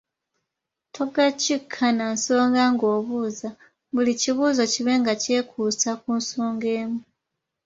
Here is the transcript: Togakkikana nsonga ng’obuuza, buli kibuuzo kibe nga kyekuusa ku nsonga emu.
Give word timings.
Togakkikana 0.95 2.05
nsonga 2.15 2.63
ng’obuuza, 2.73 3.49
buli 3.93 4.11
kibuuzo 4.21 4.63
kibe 4.73 4.93
nga 5.01 5.13
kyekuusa 5.21 5.89
ku 6.01 6.09
nsonga 6.19 6.67
emu. 6.81 7.01